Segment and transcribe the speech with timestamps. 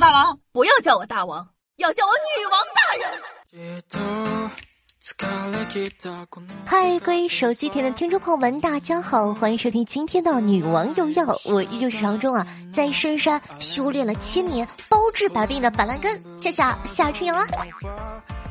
[0.00, 1.46] 大王，不要叫我大王，
[1.76, 3.08] 要叫我女王大人。
[6.66, 11.24] 嗨，各位手机前的听众朋友们，大家好，欢迎收听今天的女王又要。
[11.44, 17.46] 我依旧是常中啊，在深山修炼了千年、包治百病的板蓝根，夏夏夏春阳啊。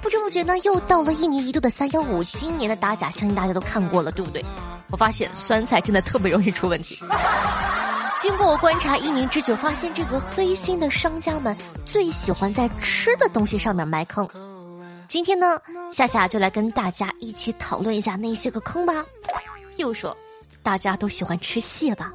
[0.01, 4.43] 不知不觉呢，又到了一年一度的三幺五，今年的打假，相信大家都看过了，对不对？
[4.91, 6.99] 我发现酸菜真的特别容易出问题。
[8.23, 11.53] 经过我观察一年之久，发现这个黑心的商家们
[11.85, 14.25] 最喜欢在吃的东西上面埋坑。
[15.09, 15.59] 今天呢，
[15.91, 19.03] 夏夏就来跟大家一起讨论一下那些个坑吧。
[19.75, 20.15] 又说，
[20.61, 22.13] 大家都喜欢吃蟹吧，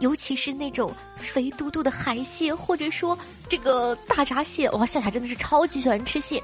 [0.00, 3.18] 尤其是那种肥嘟嘟的海蟹，或者说
[3.48, 4.68] 这个大闸蟹。
[4.72, 6.42] 哇，夏夏真的是超级喜欢吃蟹。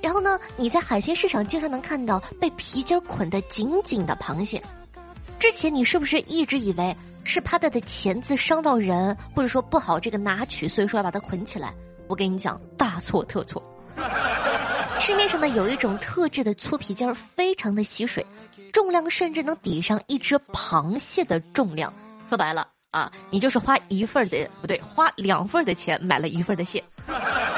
[0.00, 4.62] 然后呢，你在海鲜市场经常能看到被皮筋捆得紧紧的螃蟹。
[5.36, 6.96] 之前你是不是一直以为
[7.30, 11.72] 是怕它的钳子伤到人，或者说不好这个拿取，所以说要把它捆起来？
[12.08, 13.62] 我跟你讲，大错特错。
[14.98, 18.26] 市面上呢有一种特制的粗皮筋儿，非常的吸水，
[18.72, 21.94] 重量甚至能抵上一只螃蟹的重量。
[22.28, 26.82] 说白了啊，你就是花一份的不对，花两份的钱买了一份的蟹。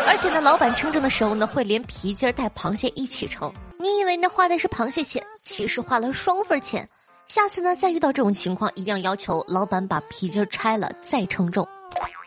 [0.06, 3.50] 而且呢，老板称重的时候呢，会连皮筋带螃蟹一起称。
[3.78, 6.86] 你以为那花的是螃蟹钱，其实花了双份钱。
[7.32, 11.66] 下次呢，再遇到这种情况，一定要要求老板把皮筋拆了再称重。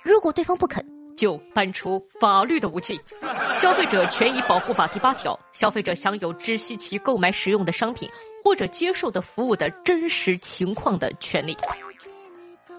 [0.01, 0.83] 如果对方不肯。
[1.15, 2.99] 就搬出法律的武器，
[3.53, 8.09] 《消费者权益保护法》第八条：消费者享有知悉其购买使用的商品
[8.43, 11.55] 或者接受的服务的真实情况的权利。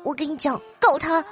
[0.04, 1.24] 我跟你讲，告他。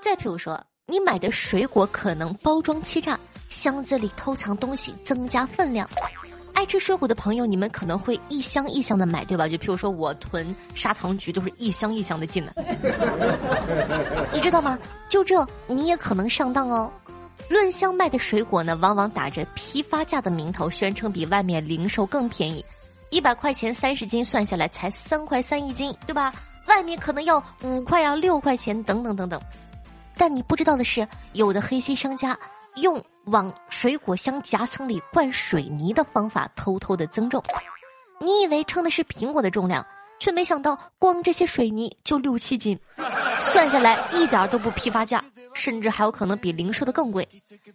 [0.00, 5.88] 再比如说，你买的水果可能包装欺诈，箱子里偷藏东西，增加分量。
[6.52, 9.46] 爱吃水果的朋友，你们可能会一箱一箱的买，对吧？
[9.46, 12.54] 就譬如说我囤砂糖橘，都是一箱一箱的进的。
[14.32, 14.78] 你知道吗？
[15.08, 16.90] 就这你也可能上当哦。
[17.48, 22.64] 论箱卖的水果呢，往往打着批发价的名头，宣称比外面零售更便宜，
[23.10, 26.32] 一百块钱三十斤算下来才三块三一斤，对吧？
[26.68, 29.40] 外面可能要五块啊六块钱等等等等。
[30.16, 32.36] 但你不知道的是，有的黑心商家。
[32.76, 37.42] 用往水果箱夹层里灌水泥的方法偷偷的增重，
[38.20, 39.84] 你以为称的是苹果的重量，
[40.20, 42.78] 却没想到光这些水泥就六七斤，
[43.40, 47.28] 算下来一点都不批发价，甚至还有可能比零售的更贵。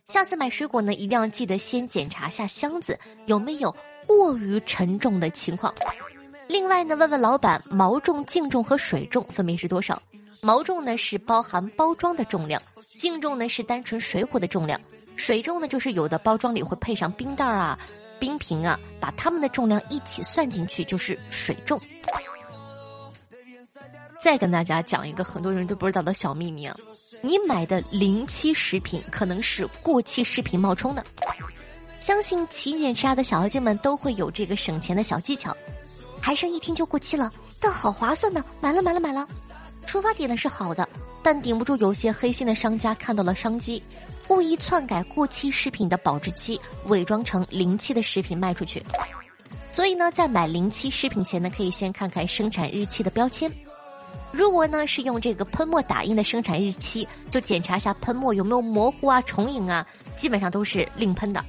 [0.07, 3.75] 下次买水果呢，一定要记得先检查下箱子有没有
[4.07, 5.73] 过于沉重的情况。
[6.47, 10.01] 另外呢，问问老板毛重、净重和水重分别是多少？
[10.41, 12.61] 毛重呢是包含包装的重量。
[12.97, 14.79] 净重呢是单纯水果的重量，
[15.15, 17.77] 水重呢就是有的包装里会配上冰袋啊、
[18.19, 21.79] 冰瓶啊，把它们的重量一起算进去就是水重。
[24.19, 26.75] 再跟大家讲一个很多人都不知道的小秘密啊，
[27.21, 31.03] 你买的临期食品可能是过期食品冒充的。
[31.99, 35.55] 相信勤俭持家的小妖精们都会有这个省钱的小技巧，
[36.19, 39.27] 还剩一天就过期了，但好划算呢，买了买了买了。
[39.85, 40.87] 出发点呢是好的。
[41.23, 43.83] 但顶不住有些黑心的商家看到了商机，
[44.31, 48.81] 故意篡改过期食品的保质期，伪装成临期的食品卖出去。
[49.73, 53.51] 所以呢，在买临期食品前呢，可以先看看生产日期的标签。
[54.31, 61.43] 如果呢是用这个喷墨打印的生产日期，就检查一下喷墨有没有模糊啊、重影啊，基本上都是另喷的。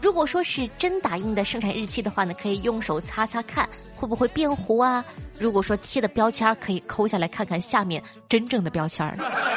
[0.00, 5.04] 如果说是真打印的生产日期的话呢，可以用手擦擦看会不会变糊啊。
[5.38, 9.06] 如果说贴的标签可以抠下来看看下面真正的标签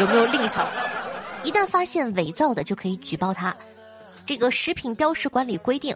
[0.02, 0.62] 有没有另一层。
[1.44, 3.56] 一旦发现伪造的，就可以举报他。
[4.26, 5.96] 这个食品标识管理规定，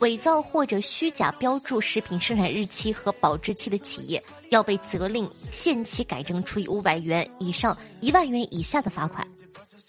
[0.00, 9.26] 伪造或者虚假标注食品生产日期和保质期的企业，要被责令限期改正，处以五百元以上一万元以下的罚款。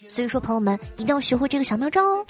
[0.07, 2.25] 所以说，朋友们一定要学会这个小妙招哦。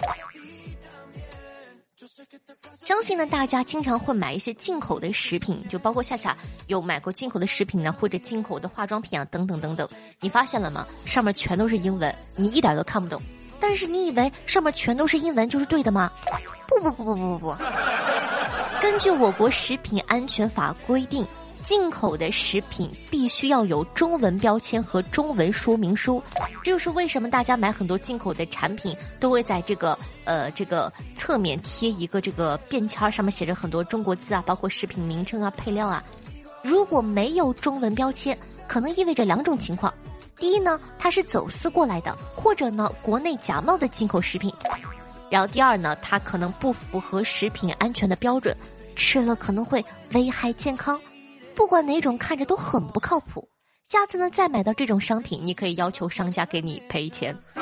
[2.84, 6.36] 相信呢，大家经常会买一些进口的食品，就包括夏夏
[6.68, 9.88] 有买过进口的食品呢，或者进口的化妆品啊，等等等等。
[10.20, 10.86] 你发现了吗？
[11.06, 13.22] 上面全都是英文，你一点都看不懂。
[13.60, 16.12] 但是你以为上面全都是英文就是对的吗？
[16.68, 17.56] 不不不不不不不。
[18.82, 21.26] 根据我国食品安全法规定。
[21.64, 26.22] 进口的食品必须要有中文标签和中文说明书，
[26.64, 36.04] 这就是为什么大家买很多进口的产品都会在这个呃这个侧面贴一个这个便签，上面写着很多中国字啊，包括食品名称啊、配料啊。
[36.64, 38.38] 如果没有中文标签，
[38.68, 39.94] 可能意味着两种情况：
[40.38, 44.52] 第一呢，它是走私过来的，或者呢国内假冒的进口食品；
[45.30, 48.56] 然后第二呢，它可能不符合食品安全的标准，
[48.96, 49.84] 吃了可能会
[50.14, 51.00] 危害健康。
[51.56, 53.48] 不管哪种看着都很不靠谱，
[53.88, 57.38] 下次呢再买到这种商品，你可以要求商家给你赔钱。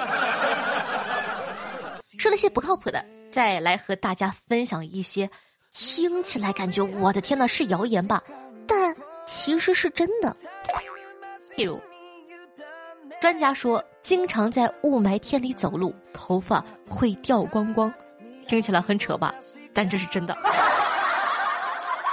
[2.18, 5.30] 说了些不靠谱的，再来和大家分享一些
[5.74, 8.22] 听起来感觉我的天呐是谣言吧，
[8.68, 8.96] 但
[9.26, 10.36] 其实是真的。
[11.56, 11.80] 譬如，
[13.22, 17.94] 专家说经常在雾霾天里走路，头发会掉光光，
[18.48, 19.34] 听起来很扯吧？
[19.74, 20.36] 但这是真的。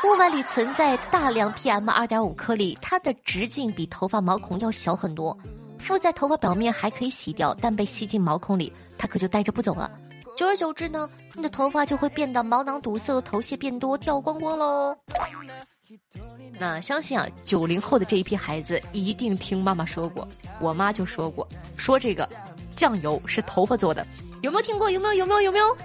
[0.06, 5.36] 雾霾里存在大量 PM 二点五颗粒，它的直径比头发毛孔要小很多。
[5.80, 9.90] 敷在头发表面还可以洗掉，但被吸进毛孔里，它可就带着不走了。
[10.36, 14.96] 久而久之呢，你的头发就会变得毛囊堵塞、头屑变多、掉光光喽。
[16.56, 20.26] 那相信啊，九零后的这一批孩子一定听妈妈说过，
[20.60, 22.28] 我妈就说过，说这个
[22.76, 24.06] 酱油是头发做的。
[24.42, 24.90] 有没有听过？
[24.90, 25.14] 有没有？
[25.14, 25.40] 有没有？
[25.40, 25.76] 有没有？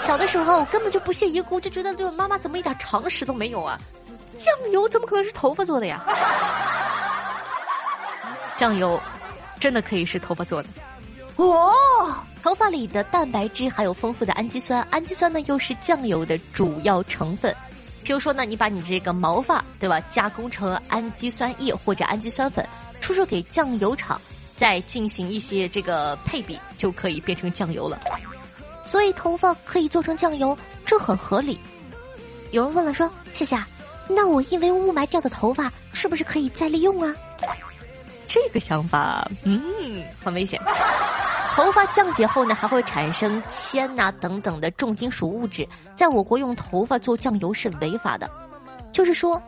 [0.00, 3.78] 小的时候根本就不屑一顾，就觉得这个妈妈怎么一点常识都没有啊？
[4.36, 6.04] 酱油怎么可能是头发做的呀？
[8.56, 9.00] 酱油
[9.58, 10.68] 真的可以是头发做的
[11.36, 11.72] 哦！
[12.42, 17.54] 头发里的蛋白质含有丰富的氨基酸，氨基酸呢又是酱油的主要成分。
[18.02, 22.68] 比如说呢，你把你这个毛发对吧，加工成氨基酸液或者氨基酸粉，
[23.00, 24.20] 出售给酱油厂。
[24.56, 27.98] 再进行一些这个配比，就可以变成酱油了。
[28.84, 31.58] 所以头发可以做成酱油，这很合理。
[32.50, 33.66] 有人问了，说：“夏夏，
[34.08, 37.14] 那我因为雾霾掉的头发是不是可以再利用啊？”
[38.28, 40.60] 这个想法，嗯，很危险。
[41.54, 48.30] 头发降解后呢，还会产生铅呐等等的重金属物质，在我国用头发做酱油是违法的。
[48.92, 49.40] 就是说，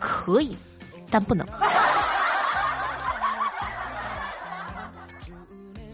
[0.00, 0.56] 可以，
[1.10, 1.46] 但不能。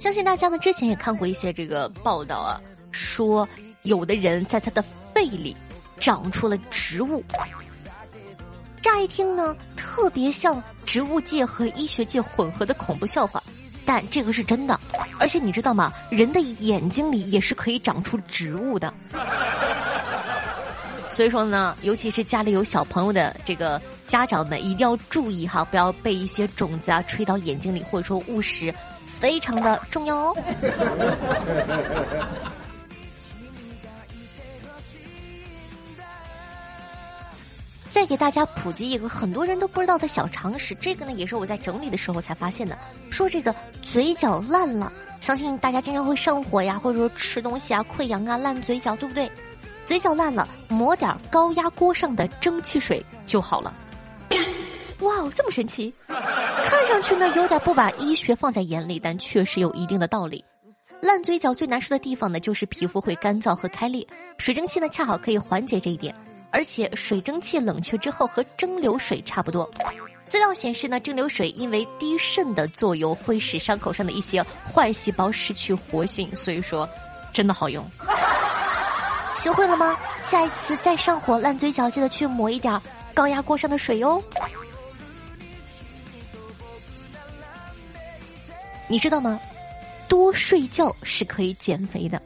[0.00, 2.58] 相信大家呢之前也看过一些这个报道啊，
[2.90, 3.46] 说
[3.82, 4.82] 有的人在他的
[5.14, 5.54] 肺里
[5.98, 7.22] 长出了植物，
[8.80, 13.42] 乍一听呢特别像植物界和医学界混合的恐怖笑话，
[13.84, 14.80] 但这个是真的，
[15.18, 15.92] 而且你知道吗？
[16.08, 18.94] 人的眼睛里也是可以长出植物的，
[21.10, 28.74] 所以说呢，尤其是家里有小朋友的这个家长们一定要注意哈，不要被一些种子啊吹到眼睛里，或者说误食。
[29.20, 30.34] 非常的重要哦。
[37.90, 42.78] 再给大家普及一个很多人都不知道的小常识，这个呢也是我在整理的时候才发现的。
[43.10, 49.30] 说这个嘴角烂了，相信大家经常会上火呀，或者说吃东西啊溃疡啊烂嘴角，对不对？
[49.84, 53.74] 嘴角烂了，抹点高压锅上的蒸汽水就好了。
[55.00, 55.92] 哇哦，这么神奇！
[56.08, 60.44] 看上去呢有点不把医学放在眼里，但确实有一定的道理。
[61.00, 64.06] 烂嘴角最难受的地方呢，就是皮肤会干燥和开裂，
[64.36, 66.14] 水蒸气呢恰好可以缓解这一点。
[66.52, 69.70] 而且水蒸气冷却之后和蒸馏水差不多。
[70.26, 76.88] 资料显示呢，蒸馏水因为低渗的作用，会使伤口上的一些坏细胞失去活性，所以说
[77.32, 77.84] 真的好用。
[79.36, 79.96] 学会了吗？
[80.22, 82.78] 下一次再上火烂嘴角，记得去抹一点
[83.14, 84.22] 高压锅上的水哦。
[88.90, 89.38] 你知道吗？
[90.08, 92.20] 多睡觉是可以减肥的，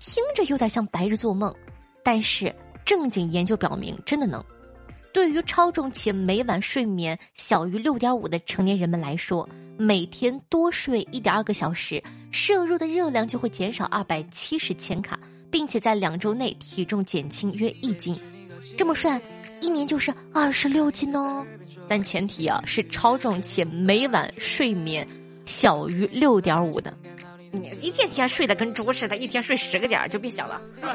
[0.00, 1.54] 听着有点像白日做梦，
[2.02, 2.52] 但是
[2.84, 4.44] 正经研究表明真的能。
[5.12, 9.48] 对于超重且每晚睡眠小于六点五的成年人们来说，
[9.78, 15.16] 每天多睡一点二个小时，摄入的热量就会减少二百七十千卡，
[15.48, 18.20] 并且在两周内体重减轻约一斤。
[18.76, 19.22] 这么算，
[19.60, 21.46] 一年就是二十六斤哦。
[21.88, 25.06] 但前提啊是超重且每晚睡眠。
[25.44, 26.92] 小于六点五的，
[27.50, 30.60] 你一天天睡得跟猪似的，一天睡十个点就别想了。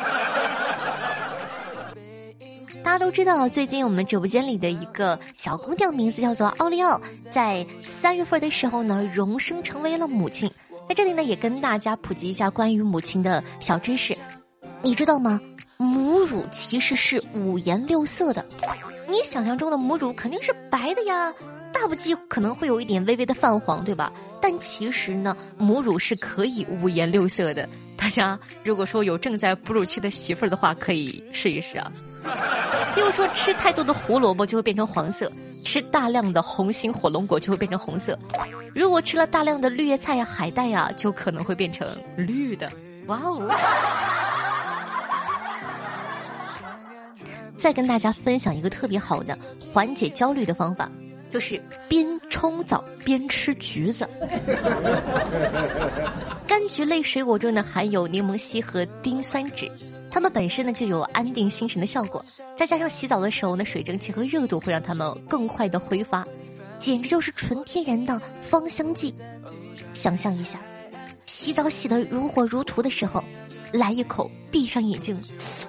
[2.82, 10.50] 大家都知道，最近我们直播间里的一个小姑娘名字叫做奥利奥，在三月份的时候呢，荣升成为了母亲。
[10.88, 14.18] 在这里呢，也跟大家普及一下关于母亲的小知识。
[14.82, 15.40] 你知道吗？
[15.78, 18.46] 母乳其实是五颜六色的。
[19.08, 21.34] 你想象中的母乳肯定是白的呀。
[21.72, 24.12] 大不济可能会有一点微微的泛黄，对吧？
[24.42, 27.68] 但其实呢，母乳是可以五颜六色的。
[27.96, 31.92] 大家如果说有正在哺乳期的媳妇儿的话，可以试一试啊。
[32.96, 35.32] 比如说吃太多的胡萝卜就会变成黄色，
[35.64, 38.18] 吃大量的红心火龙果就会变成红色。
[38.74, 42.70] 如果吃了大量的绿叶菜呀、海带呀，就可能会变成绿的。
[43.08, 43.50] 哇哦！
[47.56, 49.38] 再跟大家分享一个特别好的
[49.74, 50.90] 缓解焦虑的方法。
[51.30, 54.08] 就是边冲澡边吃橘子，
[56.48, 59.72] 柑橘类水果中呢含有柠檬烯和丁酸酯，
[60.10, 62.24] 它们本身呢就有安定心神的效果，
[62.56, 66.26] 再加上洗澡的时候呢水蒸气和热度会让它们更快的挥发。
[66.80, 69.14] 简直就是纯天然的芳香剂。
[69.92, 70.60] 想象一下，
[71.26, 73.24] 洗澡洗得如火如荼的时候，
[73.72, 75.20] 来一口，闭上眼睛，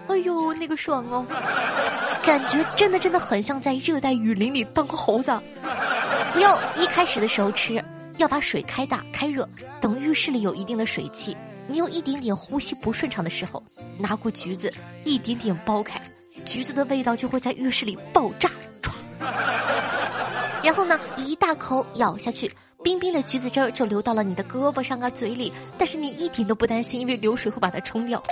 [0.09, 1.25] 哎呦，那个爽哦！
[2.23, 5.33] 感觉真的真的很像在热带雨林里当猴子。
[6.33, 7.83] 不要一开始的时候吃，
[8.19, 9.49] 要把水开大开热，
[9.80, 13.62] 等浴室里有一定的水汽，你有一点点呼吸不顺畅的时候，
[13.99, 14.73] 拿过橘子，
[15.04, 16.00] 一点点剥开，
[16.45, 18.92] 橘子的味道就会在浴室里爆炸，唰！
[20.62, 22.50] 然后呢，一大口咬下去，
[22.82, 28.22] 冰冰的橘子汁儿就流到了你的胳膊上啊、嘴里，但是你一点都不担心，因为流水会把它冲掉。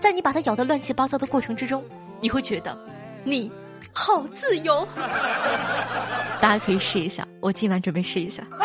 [0.00, 1.84] 在你把它咬得乱七八糟的过程之中，
[2.20, 2.78] 你会觉得，
[3.24, 3.50] 你。
[3.94, 4.88] 好自由，
[6.40, 7.28] 大家可以试一下。
[7.40, 8.42] 我今晚准备试一下。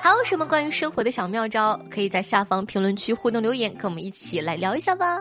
[0.00, 1.76] 还有什么关于生活的小妙招？
[1.90, 5.18] 可以在下方评论区互动留言，跟我们一起来聊一下吧。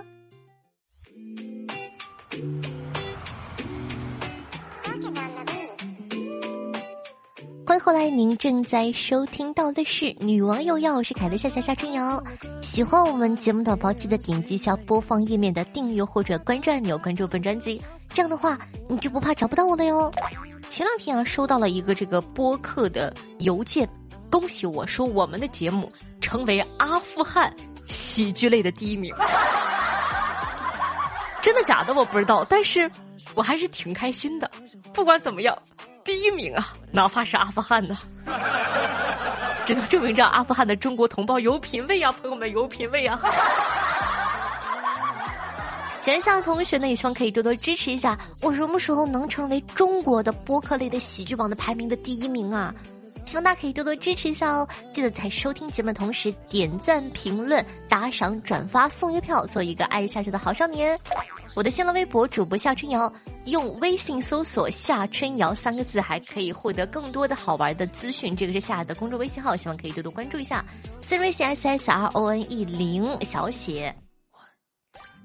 [7.80, 12.22] 后来，您正在收听到的是《女王又要》，我是凯的夏夏夏春瑶。
[12.62, 17.82] 喜欢我们节目的宝宝，记得点击一下播放页面的订阅或者关注按钮，关注本专辑。
[18.10, 18.58] 这样的话，
[18.88, 20.12] 你就不怕找不到我了哟。
[20.70, 23.88] 前两天啊，收到了一个这个播客的邮件，
[24.32, 27.54] 恭喜我说我们的节目成为阿富汗
[27.86, 29.14] 喜剧类的第一名。
[31.42, 32.90] 真的假的我不知道，但是
[33.36, 34.50] 我还是挺开心的。
[34.94, 35.58] 不管怎么样。
[36.04, 37.96] 第一名啊，哪怕是阿富汗的，
[39.68, 43.22] 只能证明这阿富汗的中国同胞有品位啊，朋友们有品位啊！
[46.02, 52.74] 全校同学呢，也希望可以多多支持一下，我什么时候能成为中国的播客类的喜剧榜的排名的第一名啊？
[53.28, 54.66] 希望大家可以多多支持一下哦！
[54.90, 60.98] 记得在收听节目的同时点赞、评论、打赏、转发、送月票，做一个爱夏夏的好少年。
[61.54, 63.12] 我的新浪微博主播夏春瑶，
[63.44, 68.34] 用微信搜索“夏春瑶”三个字，还可以获得更多的好玩的资讯。
[68.34, 70.64] 这个是夏的公众微信号，希望可以多多关注一下。
[71.02, 73.94] 私人微信 s s r o n e 零小写。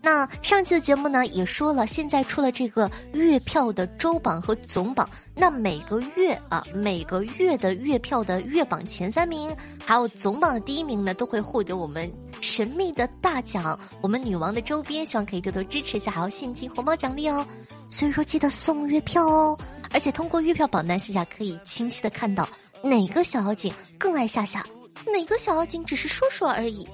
[0.04, 9.54] 那上期的节目呢也说了，现在出了这个月票的周榜和总榜，那每个月啊每个月的月票的月榜前三名，
[9.86, 17.46] 还有总榜的第一名呢，都会获得我们神秘的大奖，我们女王的周边，希望可以多多支持一下，还有现金红包奖励哦。
[17.88, 19.56] 所以说记得送月票哦，
[19.92, 22.48] 而且通过月票榜单下下可以清晰的看到
[22.82, 24.66] 哪个小妖精更爱夏夏，
[25.06, 26.88] 哪个小妖精只是说说而已。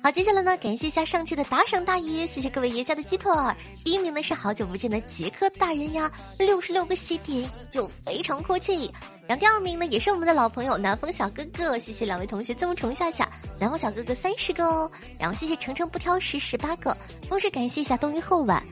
[0.00, 3.54] 好，接下来呢，感谢一下上期的打赏大爷，谢谢各位爷家的鸡腿儿。
[3.82, 8.90] 第一名呢是好久不见的杰克大人呀，六十六个喜点就非常阔气。
[9.26, 13.28] 然后第二名呢也是我们的老朋友南风小哥哥，谢谢两位同学这么宠下下，
[13.58, 14.90] 南风小哥哥三十个哦。
[15.18, 16.96] 然后谢谢程程不挑食十八个，
[17.28, 18.64] 同时感谢一下冬云后晚，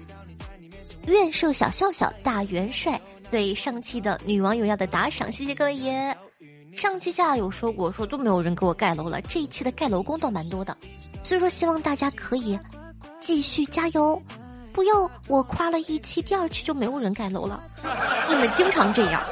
[1.09, 2.99] 愿受小笑笑大元帅
[3.33, 6.17] 对上期的女网友要的打赏，谢谢各位爷。
[6.77, 10.77] 上期下有说过说都没有人给我盖楼了，这一期的盖楼工倒蛮多的。
[11.23, 12.59] 所以说，希望大家可以
[13.19, 14.21] 继续加油，
[14.73, 17.63] 不要我夸了一期，第二期就没有人盖楼了。
[18.29, 19.25] 你们经常这样。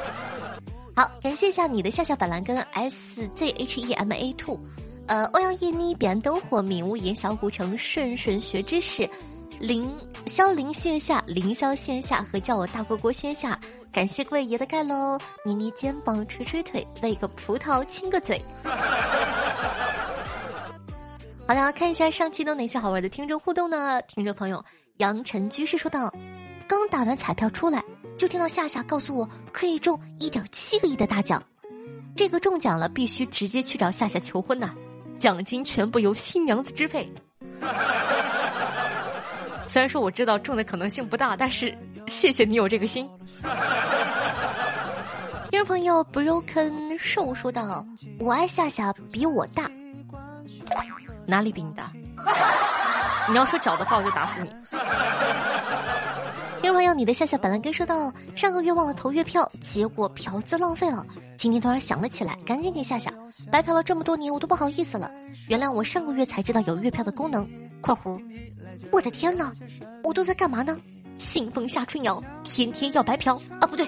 [0.95, 4.59] 好，感谢一下你的夏夏板蓝根 S Z H E M A Two，
[5.05, 9.07] 呃，欧阳叶妮彼岸灯火敏无言小古城顺顺学知识，
[9.59, 9.89] 林
[10.25, 13.59] 萧林线下凌霄线下和叫我大锅锅线下，
[13.91, 18.41] 感谢各位爷的盖楼，捏捏肩膀捶捶腿，喂个葡萄亲个嘴。
[21.47, 24.01] 好了，看一下上期都哪些好玩的听众互动呢？
[24.03, 24.63] 听众朋友
[24.97, 26.11] 杨晨居士说道
[26.67, 27.83] ：“刚打完彩票出来，
[28.17, 31.41] 就听到夏夏告诉我可以中一点七个亿的大奖，
[32.15, 34.73] 这个中奖了必须直接去找夏夏求婚呐，
[35.17, 37.09] 奖金全部由新娘子支配。
[39.67, 41.75] 虽然说我知道中的可能性不大，但是
[42.07, 43.09] 谢谢你有这个心。
[45.51, 47.85] ”听众朋友 broken 瘦说道
[48.19, 49.69] ：“我爱夏夏比我大。”
[51.25, 51.91] 哪里比你大？
[53.29, 54.49] 你要说脚的话，我就打死你。
[56.61, 61.05] 听众朋友，你的夏夏本来跟说到上个月忘了投月票，结果嫖资浪费了。
[61.37, 63.11] 今天突然想了起来，赶紧给夏夏
[63.51, 65.09] 白嫖了这么多年，我都不好意思了。
[65.47, 67.49] 原谅我上个月才知道有月票的功能。
[67.85, 68.19] 括弧，
[68.91, 69.53] 我的天哪，
[70.03, 70.75] 我都在干嘛呢？
[71.17, 73.85] 信奉夏春瑶，天天要白嫖啊，不对，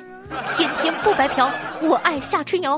[0.56, 1.52] 天天不白嫖。
[1.82, 2.78] 我爱夏春瑶。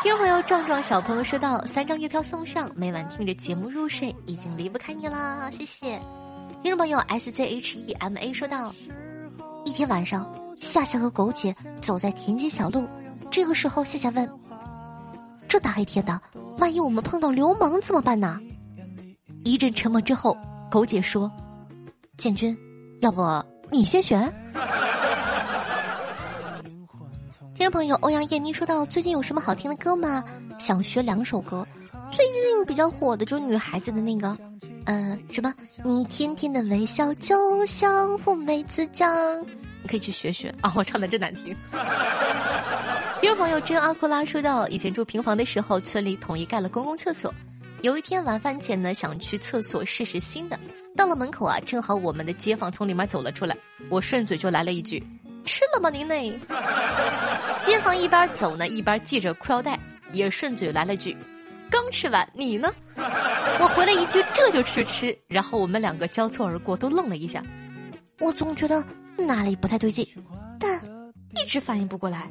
[0.00, 6.00] 听众朋友壮壮小朋友说道：“三张月票送上，每晚听着节目入睡，已经离不开你啦，谢谢。”
[6.62, 8.72] 听众朋友 S Z H E M A 说道
[9.66, 12.86] ：“一天晚上，夏夏和狗姐走在田间小路，
[13.32, 14.30] 这个时候夏夏问
[15.48, 16.20] ：‘这大黑天的，
[16.58, 18.38] 万一我们碰到流氓怎么办呢？’
[19.48, 20.36] 一阵沉默之后，
[20.70, 21.30] 狗姐说
[22.18, 22.54] ：‘建军，
[23.00, 23.22] 要不
[23.70, 24.30] 你先选。
[27.54, 30.22] 听众朋友欧阳艳妮说到：“最近有什么好听的歌吗？
[30.58, 31.66] 想学两首歌。
[32.10, 34.36] 最近比较火的就是女孩子的那个，
[34.84, 35.54] 呃，什么？
[35.82, 39.10] 你甜甜的微笑就像富美子酱，
[39.82, 40.70] 你可以去学学啊！
[40.76, 41.56] 我唱的真难听。
[43.22, 47.32] 听众朋友真阿库拉说到：以前住平房的时候，村里统一盖了公共厕所。
[47.82, 50.58] 有一天晚饭前呢，想去厕所试试新的，
[50.96, 53.56] 到了门口啊，正好我们的街坊从里面走了出来，
[53.88, 55.00] 我顺嘴就来了一句。”
[55.44, 56.14] 吃了吗您呢？
[57.62, 59.78] 街坊一边走呢，一边系着裤腰带，
[60.12, 61.16] 也顺嘴来了句
[61.70, 62.68] ：“刚吃完，你呢？”
[63.60, 67.42] 我回了一句：“这就去吃。”然后我们两个交错而过，都愣了一下。
[68.18, 68.84] 我总觉得
[69.16, 70.06] 哪里不太对劲，
[70.58, 70.78] 但
[71.36, 72.28] 一直反应不过来。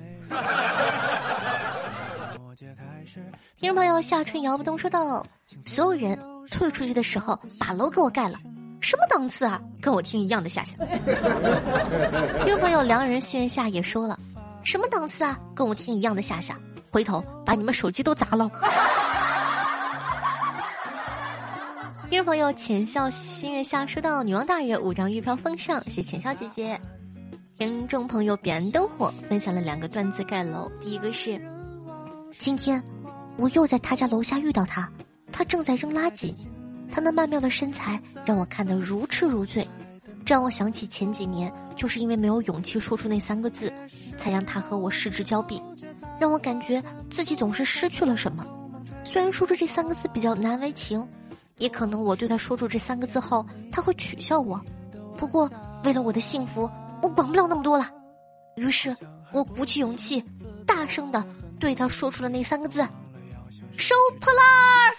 [3.60, 5.26] 听众朋友夏春摇不动说道
[5.66, 6.18] ：“所有人
[6.52, 8.40] 退出去的时候，把楼给我盖了。”
[8.80, 9.60] 什么档次啊？
[9.82, 10.78] 跟我听一样的夏夏。
[12.46, 14.20] 听众朋友良人心愿下也说了，
[14.64, 15.38] 什么档次啊？
[15.56, 16.56] 跟我听一样的夏夏，
[16.92, 18.48] 回头把你们手机都砸了。
[22.10, 26.80] 听众朋友浅笑新月下说到女王大人五张玉票奉上，谢浅笑姐姐。
[27.58, 31.42] 听众朋友彼岸灯火分享了两个段子盖楼，第一个是，
[32.38, 32.82] 今天
[33.38, 34.92] 我又在他家楼下遇到他，
[35.32, 36.34] 他正在扔垃圾。
[36.92, 39.68] 他那曼妙的身材让我看得如痴如醉，
[40.26, 43.72] 这让我想起前几年就是因为没有勇气说出那三个字，
[44.18, 45.62] 才让他和我失之交臂，
[46.20, 48.46] 让我感觉自己总是失去了什么。
[49.04, 51.06] 虽然说出这三个字比较难为情，
[51.58, 54.60] 也可能我对他说出这三个字后他会取笑我，
[55.16, 55.50] 不过
[55.84, 56.70] 为了我的幸福，
[57.02, 57.90] 我管不了那么多了。
[58.56, 58.96] 于是
[59.32, 60.24] 我鼓起勇气，
[60.66, 61.24] 大声的
[61.60, 62.86] 对他说出了那三个字：
[63.78, 64.96] 收破烂儿。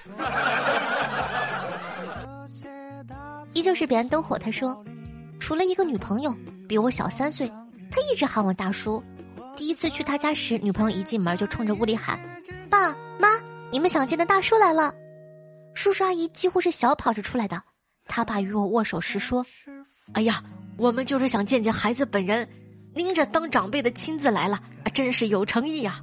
[3.55, 4.39] 依旧是彼岸灯火。
[4.39, 4.85] 他说，
[5.41, 6.35] 除了一个女朋友
[6.69, 7.49] 比我小三岁，
[7.91, 9.03] 他一直喊我大叔。
[9.57, 12.19] 第一次去他家时，女朋友一进门就冲着屋里喊
[12.71, 13.29] ：“爸妈，
[13.73, 14.95] 你们想见的大叔来了。”
[15.75, 17.61] 叔叔阿姨几乎是小跑着出来的。
[18.07, 19.45] 他爸与我握手时说
[20.15, 20.43] ：“哎呀，
[20.77, 22.49] 我们就是想见见孩子本人，
[22.95, 24.61] 您这当长辈的亲自来了，
[24.95, 26.01] 真是有诚意呀。”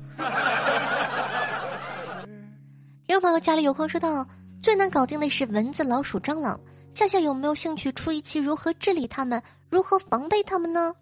[3.16, 4.28] 有朋友家里有空说道
[4.62, 6.60] ：“最难搞定的是蚊子、老鼠、蟑螂。”
[6.94, 10.94] 夏夏有没有兴趣出一期如何治理他们，如何防备他们呢？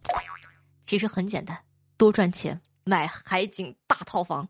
[0.83, 1.57] 其实很简单，
[1.97, 4.47] 多赚钱买海景大套房，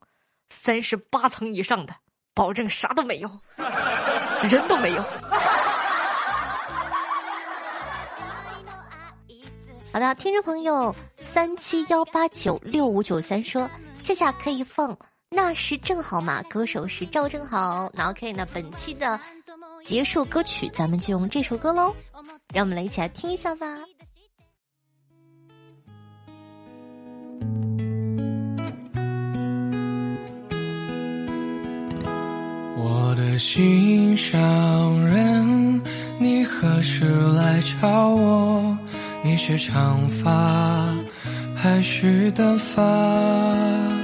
[0.49, 1.95] 三十八层以上的，
[2.33, 3.31] 保证啥都没有，
[4.49, 5.01] 人都没有。
[9.93, 13.69] 好的，听众朋友三七幺八九六五九三说，
[14.01, 14.97] 夏夏可以放
[15.35, 17.91] 那时正好嘛，歌手是赵正好。
[17.93, 19.19] 那 OK，那本期的。
[19.83, 21.93] 结束歌曲，咱们就用这首歌喽，
[22.53, 23.67] 让我们来一起来听一下吧。
[32.77, 35.81] 我的心上人，
[36.17, 38.77] 你何时来找我？
[39.21, 40.87] 你是长发
[41.55, 44.02] 还是短发？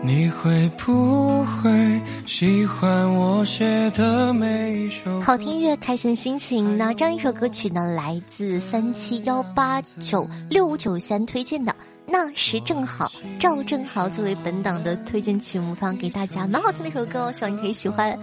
[0.00, 6.78] 你会不会喜欢我写的每一首好听乐，开心心情。
[6.78, 11.74] 那这样一首歌曲呢，来自三七幺八九六五九三推荐的，
[12.06, 18.16] 那时正好，赵正好作为本档的推荐曲目放给大家，蛮好听的一首歌哦，希望你可以喜欢。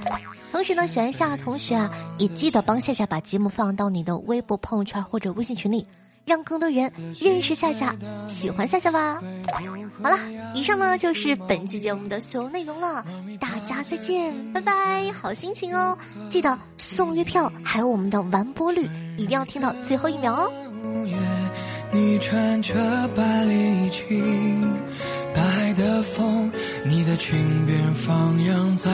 [0.52, 5.86] 同时呢，喜欢夏同学啊，也记得帮夏夏把节目放到你的微博、朋友圈或者微信群里。
[6.26, 7.96] 让更多人认识夏夏，
[8.28, 9.22] 喜欢夏夏吧。
[10.02, 10.18] 好了，
[10.54, 13.06] 以上呢就是本期节目的所有内容了，
[13.40, 15.98] 大家再见，拜拜，好心情哦！
[16.30, 20.52] 记得送月票，还有我们的完播率，一定要听到最后一秒哦。
[21.94, 22.74] 你穿着
[23.16, 24.74] 白礼裙，
[25.34, 26.52] 大海的风，
[26.86, 28.92] 你的裙边放扬在。